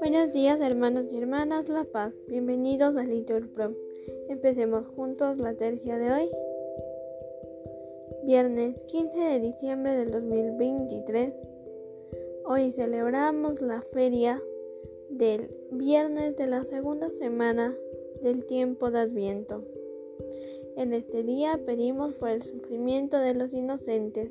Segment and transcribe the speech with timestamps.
[0.00, 3.74] Buenos días hermanos y hermanas La Paz, bienvenidos a Little Pro.
[4.30, 6.30] Empecemos juntos la tercia de hoy.
[8.24, 11.34] Viernes 15 de diciembre del 2023.
[12.46, 14.42] Hoy celebramos la feria
[15.10, 17.76] del viernes de la segunda semana
[18.22, 19.62] del tiempo de Adviento.
[20.76, 24.30] En este día pedimos por el sufrimiento de los inocentes.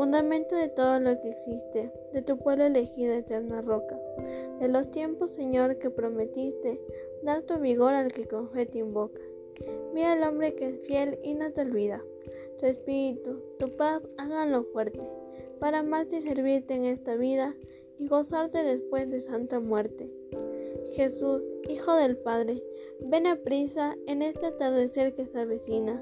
[0.00, 4.00] fundamento de todo lo que existe, de tu pueblo elegido, eterna roca,
[4.58, 6.80] de los tiempos, Señor, que prometiste
[7.22, 9.20] dar tu vigor al que con fe te invoca.
[9.92, 12.02] Mira al hombre que es fiel y no te olvida.
[12.58, 15.02] Tu espíritu, tu paz, háganlo fuerte,
[15.58, 17.54] para amarte y servirte en esta vida
[17.98, 20.10] y gozarte después de santa muerte.
[20.94, 22.62] Jesús, Hijo del Padre,
[23.04, 26.00] ven a prisa en este atardecer que se avecina.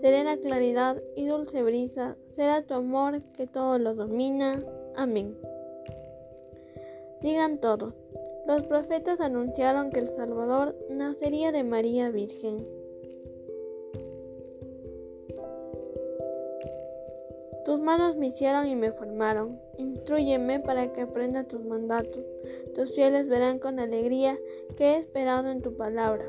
[0.00, 4.62] Serena claridad y dulce brisa será tu amor que todo lo domina.
[4.96, 5.36] Amén.
[7.20, 7.94] Digan todos,
[8.46, 12.66] los profetas anunciaron que el Salvador nacería de María Virgen.
[17.64, 19.60] Tus manos me hicieron y me formaron.
[19.76, 22.24] Instruyeme para que aprenda tus mandatos.
[22.74, 24.38] Tus fieles verán con alegría
[24.76, 26.24] que he esperado en tu palabra.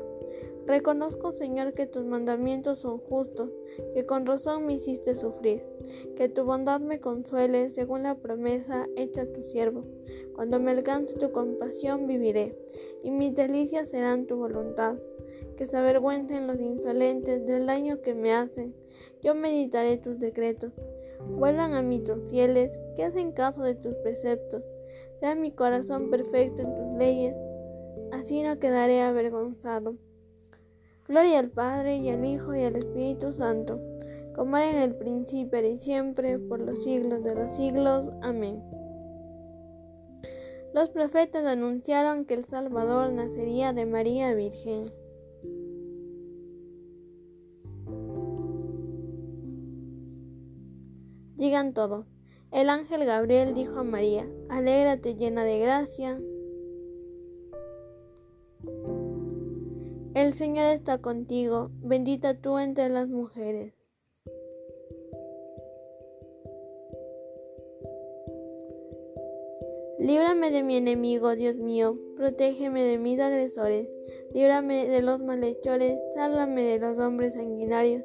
[0.70, 3.50] Reconozco, Señor, que tus mandamientos son justos,
[3.92, 5.64] que con razón me hiciste sufrir.
[6.14, 9.82] Que tu bondad me consuele según la promesa hecha a tu siervo.
[10.36, 12.56] Cuando me alcance tu compasión viviré,
[13.02, 14.94] y mis delicias serán tu voluntad.
[15.56, 18.72] Que se avergüencen los insolentes del daño que me hacen.
[19.22, 20.70] Yo meditaré tus decretos.
[21.30, 24.62] Vuelvan a mí tus fieles, que hacen caso de tus preceptos.
[25.18, 27.34] Sea mi corazón perfecto en tus leyes,
[28.12, 29.96] así no quedaré avergonzado.
[31.10, 33.80] Gloria al Padre y al Hijo y al Espíritu Santo,
[34.36, 38.08] como era en el principio y siempre, por los siglos de los siglos.
[38.22, 38.62] Amén.
[40.72, 44.86] Los profetas anunciaron que el Salvador nacería de María Virgen.
[51.34, 52.06] Digan todos.
[52.52, 56.20] El ángel Gabriel dijo a María, Alégrate llena de gracia.
[60.14, 63.74] El Señor está contigo, bendita tú entre las mujeres.
[70.00, 73.86] Líbrame de mi enemigo, Dios mío, protégeme de mis agresores,
[74.34, 78.02] líbrame de los malhechores, sálvame de los hombres sanguinarios.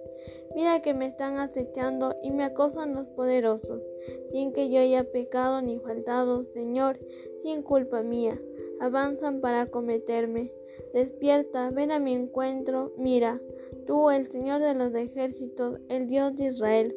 [0.56, 3.82] Mira que me están acechando y me acosan los poderosos,
[4.30, 7.00] sin que yo haya pecado ni faltado, Señor,
[7.42, 8.40] sin culpa mía.
[8.80, 10.52] Avanzan para cometerme.
[10.94, 13.42] Despierta, ven a mi encuentro, mira,
[13.86, 16.96] tú, el Señor de los ejércitos, el Dios de Israel.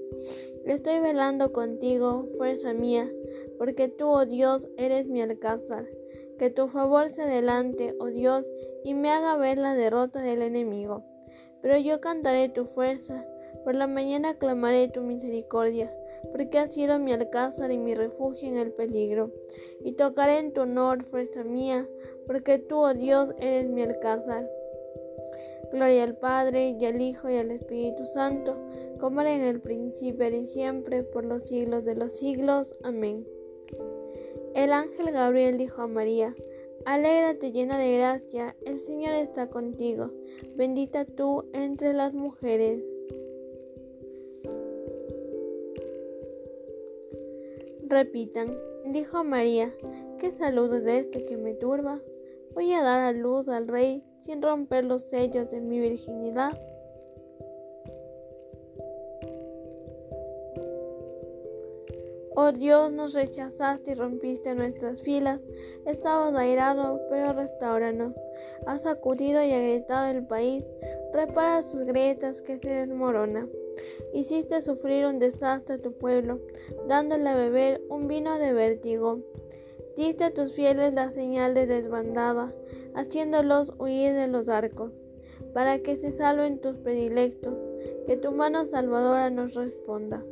[0.64, 3.10] Estoy velando contigo, fuerza mía
[3.58, 5.86] porque tú, oh Dios, eres mi alcázar.
[6.38, 8.46] Que tu favor se adelante, oh Dios,
[8.84, 11.04] y me haga ver la derrota del enemigo.
[11.60, 13.26] Pero yo cantaré tu fuerza,
[13.64, 15.92] por la mañana clamaré tu misericordia,
[16.32, 19.30] porque has sido mi alcázar y mi refugio en el peligro.
[19.80, 21.88] Y tocaré en tu honor, fuerza mía,
[22.26, 24.48] porque tú, oh Dios, eres mi alcázar.
[25.72, 28.56] Gloria al Padre, y al Hijo, y al Espíritu Santo,
[28.98, 32.78] como era en el principio y siempre, por los siglos de los siglos.
[32.82, 33.26] Amén.
[34.54, 36.34] El ángel Gabriel dijo a María,
[36.84, 40.10] Alégrate llena de gracia, el Señor está contigo,
[40.56, 42.82] bendita tú entre las mujeres.
[47.90, 48.50] Repitan,
[48.84, 49.72] dijo María,
[50.18, 52.02] ¿qué salud es este que me turba?
[52.52, 56.52] Voy a dar a luz al Rey sin romper los sellos de mi virginidad.
[62.36, 65.40] Oh Dios, nos rechazaste y rompiste nuestras filas.
[65.86, 68.12] Estabas airado, pero restauranos.
[68.66, 70.62] Has sacudido y agrietado el país.
[71.14, 73.48] Repara sus grietas que se desmorona.
[74.12, 76.40] Hiciste sufrir un desastre a tu pueblo,
[76.86, 79.20] dándole a beber un vino de vértigo.
[79.96, 82.54] Diste a tus fieles la señal de desbandada,
[82.94, 84.92] haciéndolos huir de los arcos,
[85.52, 87.54] para que se salven tus predilectos,
[88.06, 90.24] que tu mano salvadora nos responda.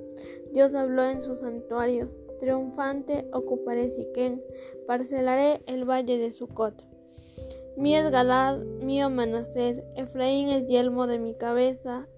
[0.52, 2.08] Dios habló en su santuario.
[2.40, 4.42] Triunfante ocuparé Siquén,
[4.86, 6.84] parcelaré el valle de Sucot.
[7.76, 12.08] Mío es Galad, mío Manasés, Efraín es yelmo de mi cabeza,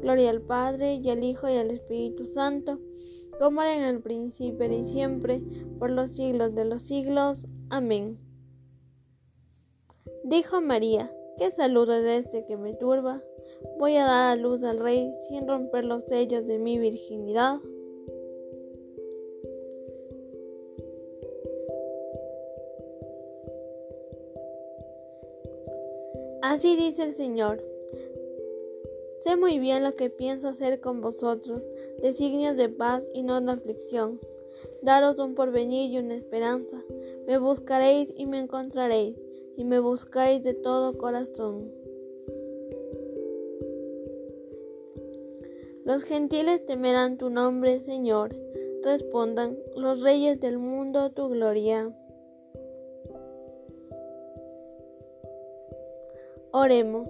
[0.00, 2.78] Gloria al Padre, y al Hijo, y al Espíritu Santo
[3.38, 5.42] como era en el principio y siempre,
[5.78, 7.46] por los siglos de los siglos.
[7.70, 8.18] Amén.
[10.24, 13.22] Dijo María, ¿qué saludo es este que me turba?
[13.78, 17.58] Voy a dar a luz al Rey sin romper los sellos de mi virginidad.
[26.42, 27.75] Así dice el Señor.
[29.18, 31.62] Sé muy bien lo que pienso hacer con vosotros,
[32.02, 34.20] designios de paz y no de aflicción.
[34.82, 36.82] Daros un porvenir y una esperanza.
[37.26, 39.16] Me buscaréis y me encontraréis,
[39.56, 41.72] y me buscáis de todo corazón.
[45.84, 48.34] Los gentiles temerán tu nombre, Señor.
[48.82, 51.90] Respondan los reyes del mundo tu gloria.
[56.52, 57.08] Oremos.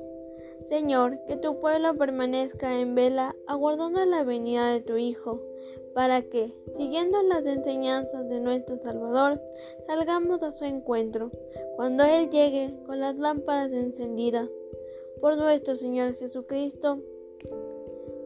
[0.67, 5.41] Señor, que tu pueblo permanezca en vela, aguardando la venida de tu Hijo,
[5.95, 9.41] para que, siguiendo las enseñanzas de nuestro Salvador,
[9.87, 11.31] salgamos a su encuentro,
[11.77, 14.49] cuando Él llegue con las lámparas encendidas.
[15.21, 16.99] Por nuestro Señor Jesucristo,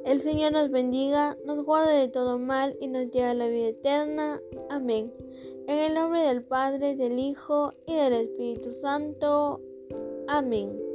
[0.06, 3.68] el Señor nos bendiga, nos guarde de todo mal y nos lleve a la vida
[3.68, 4.40] eterna.
[4.70, 5.12] Amén.
[5.68, 9.60] En el nombre del Padre, del Hijo y del Espíritu Santo.
[10.26, 10.89] Amén.